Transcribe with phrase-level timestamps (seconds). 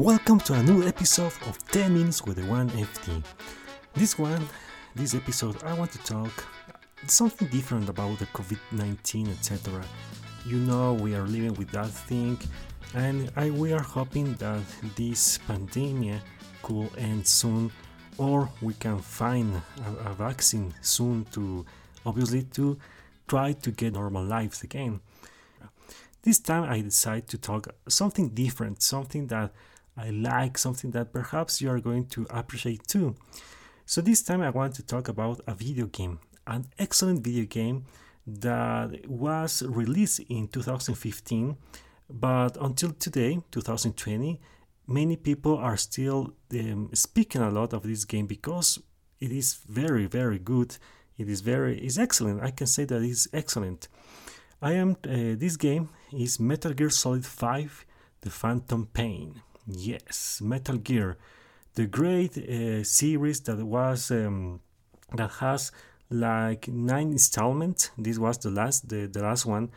[0.00, 3.22] Welcome to a new episode of 10 Minutes with the One FT.
[3.94, 4.44] This one,
[4.96, 6.44] this episode, I want to talk
[7.06, 9.84] something different about the COVID 19, etc.
[10.44, 12.40] You know, we are living with that thing,
[12.96, 14.62] and I, we are hoping that
[14.96, 16.22] this pandemic
[16.64, 17.70] could end soon,
[18.18, 21.64] or we can find a, a vaccine soon to
[22.04, 22.76] obviously to
[23.28, 24.98] try to get normal lives again.
[26.22, 29.52] This time I decide to talk something different, something that
[29.96, 33.14] I like, something that perhaps you are going to appreciate too.
[33.86, 37.84] So, this time I want to talk about a video game, an excellent video game
[38.26, 41.56] that was released in 2015,
[42.10, 44.40] but until today, 2020,
[44.86, 48.80] many people are still um, speaking a lot of this game because
[49.20, 50.76] it is very, very good.
[51.16, 52.42] It is very, is excellent.
[52.42, 53.88] I can say that it's excellent.
[54.60, 54.96] I am.
[55.04, 57.86] Uh, this game is Metal Gear Solid 5:
[58.22, 59.42] The Phantom Pain.
[59.66, 61.16] Yes, Metal Gear,
[61.74, 64.60] the great uh, series that was um,
[65.14, 65.72] that has
[66.10, 67.90] like nine installments.
[67.96, 69.70] This was the last the, the last one.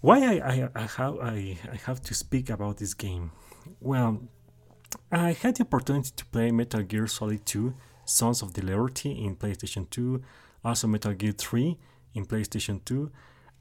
[0.00, 3.32] Why I, I, I have I, I have to speak about this game?
[3.80, 4.22] Well,
[5.10, 9.36] I had the opportunity to play Metal Gear Solid 2, Sons of the Liberty in
[9.36, 10.22] PlayStation 2,
[10.64, 11.78] also Metal Gear 3
[12.14, 13.10] in PlayStation 2,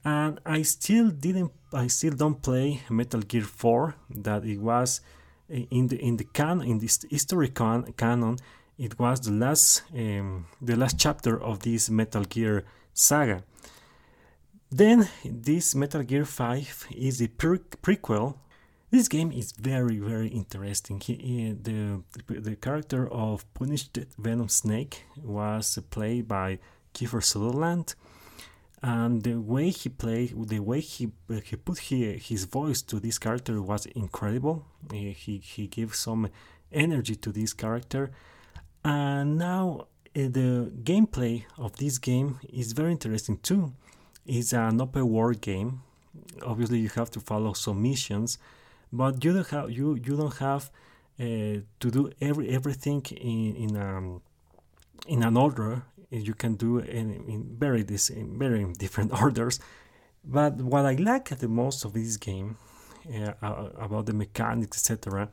[0.05, 5.01] and I still didn't I still don't play Metal Gear 4 that it was
[5.49, 8.37] in the in the can in this history con- canon
[8.79, 13.43] it was the last um, the last chapter of this Metal Gear saga.
[14.71, 18.35] Then this Metal Gear 5 is a pre- prequel.
[18.89, 21.01] This game is very very interesting.
[21.01, 26.59] He, the the character of Punished Venom Snake was played by
[26.93, 27.95] Kiefer Sutherland
[28.81, 31.11] and the way he played, the way he
[31.43, 34.65] he put he, his voice to this character was incredible.
[34.91, 35.11] He
[35.43, 36.29] he gave some
[36.71, 38.11] energy to this character,
[38.83, 43.73] and now uh, the gameplay of this game is very interesting too.
[44.25, 45.81] It's an open world game.
[46.41, 48.37] Obviously, you have to follow some missions,
[48.93, 50.71] but you don't have you you don't have
[51.19, 51.23] uh,
[51.81, 54.21] to do every everything in in um
[55.07, 59.59] in an order you can do in, in very this in very different orders.
[60.23, 62.57] But what I like the most of this game
[63.13, 63.33] uh,
[63.79, 65.29] about the mechanics, etc.,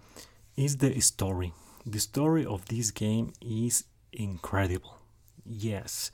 [0.56, 1.52] is the story.
[1.84, 4.98] The story of this game is incredible.
[5.44, 6.10] Yes,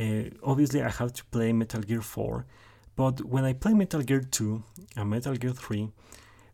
[0.00, 2.46] uh, obviously I have to play Metal Gear 4,
[2.96, 4.62] but when I play Metal Gear 2
[4.96, 5.90] and Metal Gear 3,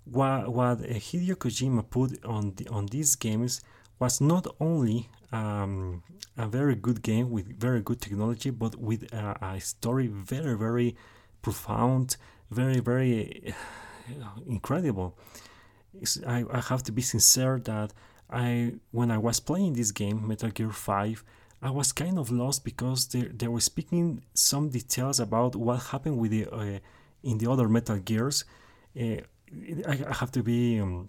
[0.05, 3.61] what, what Hideo Kojima put on the, on these games
[3.99, 6.03] was not only um,
[6.37, 10.97] a very good game with very good technology, but with a, a story very, very
[11.43, 12.17] profound,
[12.51, 13.55] very, very
[14.47, 15.19] incredible.
[16.27, 17.93] I, I have to be sincere that
[18.31, 21.25] I, when I was playing this game, Metal Gear 5,
[21.63, 26.19] I was kind of lost because they, they were speaking some details about what happened
[26.19, 26.78] with the uh,
[27.23, 28.45] in the other Metal Gears.
[28.99, 29.23] Uh,
[29.87, 31.09] I, I, have to be um,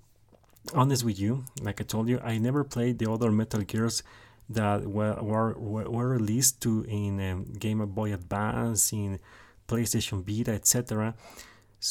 [0.73, 1.43] honest with you.
[1.61, 4.03] Like I told you, I never played the other Metal Gears
[4.49, 9.19] that were were, were released to in um, Game Boy Advance, in
[9.67, 11.15] PlayStation Vita, etc.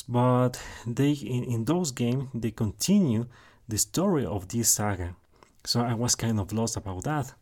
[0.09, 3.27] But they in, in those games they continue
[3.69, 5.17] the story of this saga,
[5.65, 7.33] so I was kind of lost about that.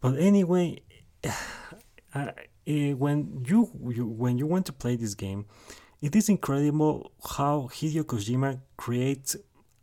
[0.00, 0.80] But anyway,
[2.14, 2.32] uh,
[2.66, 5.46] when you, you when you want to play this game,
[6.02, 9.36] it is incredible how Hideo Kojima creates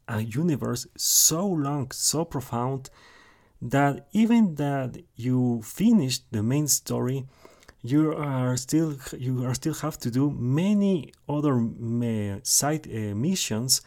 [0.08, 2.90] a universe so long, so profound
[3.62, 7.26] that even that you finish the main story
[7.82, 13.82] you are still you are still have to do many other uh, side uh, missions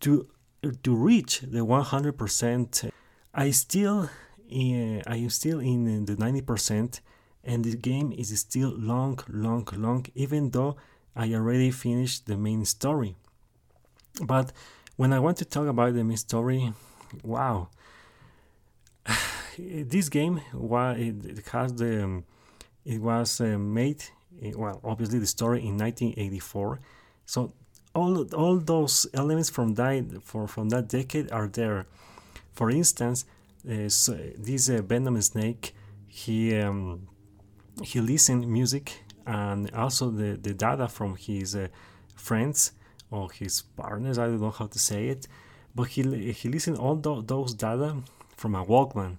[0.00, 0.26] to
[0.82, 2.90] to reach the 100%
[3.34, 7.00] i still uh, i am still in the 90%
[7.44, 10.76] and the game is still long long long even though
[11.14, 13.16] i already finished the main story.
[14.22, 14.52] But
[14.98, 16.72] when i want to talk about the main story
[17.22, 17.68] wow.
[19.58, 22.24] This game it has the um,
[22.84, 24.04] it was uh, made
[24.40, 26.78] eh, well obviously the story in 1984
[27.26, 27.52] so
[27.94, 31.86] all all those elements from that for from that decade are there.
[32.52, 33.24] For instance
[33.88, 35.74] so this uh, venom snake
[36.06, 37.08] he um,
[37.82, 41.68] he listened music and also the, the data from his uh,
[42.14, 42.72] friends
[43.10, 45.26] or his partners i don't know how to say it
[45.74, 46.02] but he
[46.32, 47.96] he listened all those data
[48.36, 49.16] from a walkman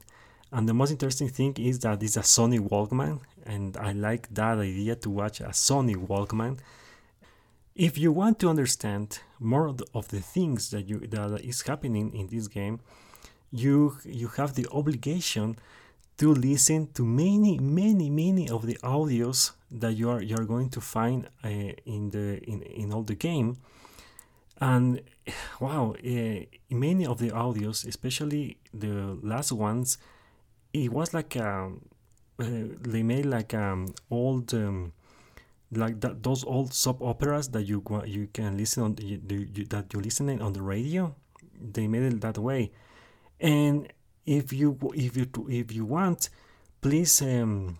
[0.51, 4.57] and the most interesting thing is that it's a Sony Walkman, and I like that
[4.57, 6.57] idea to watch a Sony Walkman.
[7.75, 12.27] if you want to understand more of the things that you that is happening in
[12.27, 12.79] this game,
[13.51, 15.57] you you have the obligation
[16.17, 20.69] to listen to many many many of the audios that you are you are going
[20.69, 21.47] to find uh,
[21.95, 23.49] in the in, in all the game
[24.61, 25.01] and
[25.59, 26.39] wow uh,
[26.69, 29.97] many of the audios especially the last ones
[30.73, 31.69] it was like uh,
[32.37, 34.93] they made like um, old um,
[35.71, 39.17] like that, those old soap operas that you you can listen on you,
[39.69, 41.15] that you're listening on the radio.
[41.59, 42.71] They made it that way.
[43.39, 43.91] And
[44.25, 46.29] if you if you if you want
[46.81, 47.77] please um,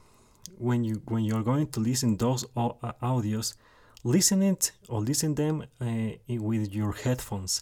[0.57, 2.71] when you when you're going to listen those uh,
[3.01, 3.55] audios
[4.03, 5.85] listen it or listen them uh,
[6.27, 7.61] with your headphones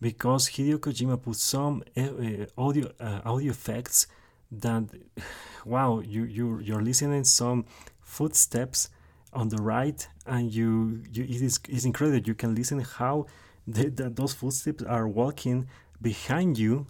[0.00, 4.06] because Hideo Kojima put some uh, audio uh, audio effects
[4.50, 4.84] that
[5.64, 7.64] wow you you you're listening some
[8.00, 8.88] footsteps
[9.32, 12.26] on the right and you, you it is it's incredible.
[12.26, 13.26] You can listen how
[13.66, 15.66] the, those footsteps are walking
[16.00, 16.86] behind you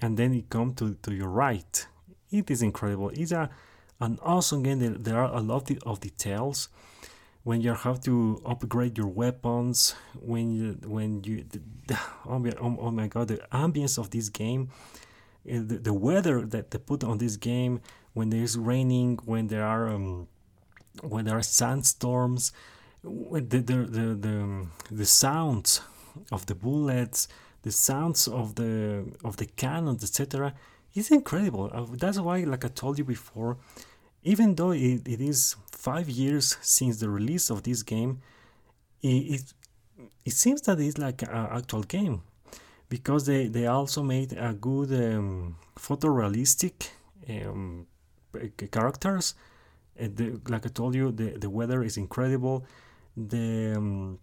[0.00, 1.86] and then it come to, to your right.
[2.30, 3.10] It is incredible.
[3.10, 3.50] It's a,
[4.00, 4.78] an awesome game.
[4.78, 6.68] There, there are a lot of details
[7.48, 8.14] when you have to
[8.52, 9.94] upgrade your weapons
[10.32, 10.66] when you
[10.96, 11.34] when you
[11.88, 11.96] the,
[12.26, 14.62] oh, my, oh, oh, my god the ambience of this game
[15.48, 17.80] eh, the, the weather that they put on this game
[18.16, 20.28] when there's raining when there are um,
[21.02, 22.52] when there are sandstorms,
[23.02, 25.80] the, the, the, the, the sounds
[26.32, 27.28] of the bullets,
[27.62, 30.54] the sounds of the of the cannons, etc.,
[30.94, 31.70] is incredible.
[31.72, 33.58] Uh, that's why, like I told you before,
[34.22, 38.20] even though it, it is five years since the release of this game,
[39.02, 39.42] it, it,
[40.24, 42.22] it seems that it's like an actual game
[42.88, 46.88] because they, they also made a good um, photorealistic
[47.28, 47.86] um,
[48.70, 49.34] characters
[49.98, 52.64] the, like I told you, the, the weather is incredible.
[53.16, 54.18] The um,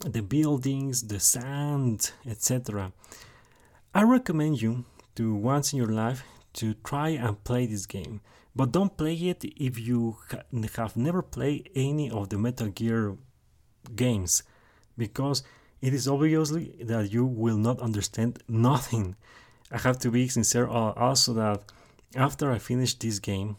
[0.00, 2.92] the buildings, the sand, etc.
[3.94, 4.84] I recommend you
[5.16, 8.20] to once in your life to try and play this game,
[8.54, 10.42] but don't play it if you ha-
[10.76, 13.16] have never played any of the Metal Gear
[13.96, 14.42] games,
[14.96, 15.42] because
[15.80, 19.16] it is obviously that you will not understand nothing.
[19.70, 21.62] I have to be sincere also that
[22.14, 23.56] after I finished this game,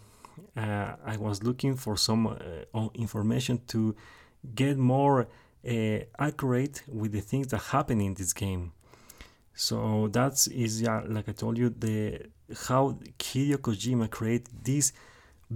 [0.55, 3.95] uh, I was looking for some uh, information to
[4.55, 5.27] get more
[5.67, 8.73] uh, accurate with the things that happen in this game.
[9.53, 12.27] So that's is yeah, like I told you, the
[12.67, 14.93] how Hideo Kojima created this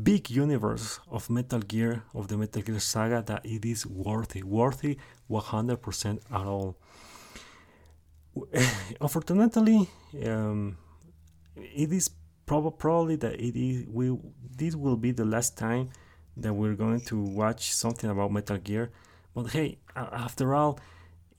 [0.03, 4.97] big universe of Metal Gear of the Metal Gear saga that it is worthy, worthy
[5.29, 6.77] 100% at all.
[9.01, 9.89] Unfortunately,
[10.25, 10.77] um,
[11.55, 12.11] it is
[12.45, 14.15] prob- probably that it is we
[14.55, 15.89] this will be the last time
[16.35, 18.91] that we're going to watch something about Metal Gear.
[19.33, 20.79] But hey, after all,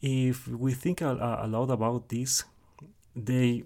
[0.01, 2.45] if we think a, a lot about this,
[3.17, 3.65] they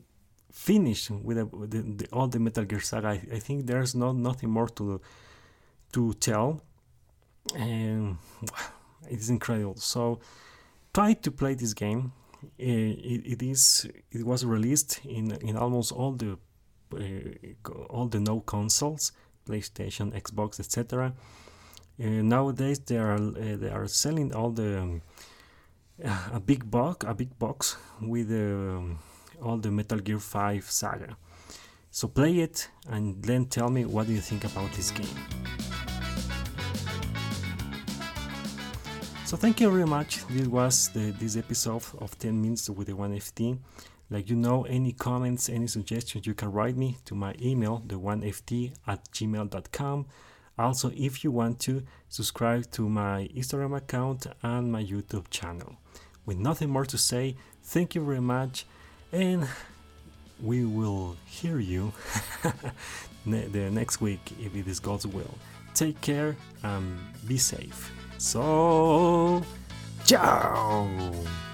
[0.50, 3.08] finished with, the, the, all the Metal Gear saga.
[3.08, 5.00] I, I, think there's not nothing more to
[5.92, 6.62] to tell,
[7.56, 8.16] and
[9.10, 9.76] it is incredible.
[9.76, 10.20] So
[10.94, 12.12] try to play this game.
[12.58, 16.38] It, it is it was released in in almost all the
[16.94, 19.12] uh, all the no consoles,
[19.46, 21.14] PlayStation, Xbox, etc.
[22.02, 25.02] Uh, nowadays they are uh, they are selling all the um,
[26.32, 28.98] a big box a big box with um,
[29.42, 31.16] all the Metal Gear 5 saga.
[31.90, 35.06] So play it and then tell me what do you think about this game.
[39.26, 40.26] So thank you very much.
[40.26, 43.58] This was the, this episode of 10 minutes with the 1FT.
[44.10, 47.98] Like you know, any comments, any suggestions, you can write me to my email, the
[47.98, 50.06] 1ft at gmail.com.
[50.58, 55.76] Also, if you want to, subscribe to my Instagram account and my YouTube channel.
[56.26, 58.66] With nothing more to say, thank you very much,
[59.12, 59.48] and
[60.42, 61.92] we will hear you
[63.26, 65.34] the next week if it is God's will.
[65.74, 67.90] Take care and be safe.
[68.18, 69.42] So,
[70.04, 71.51] ciao!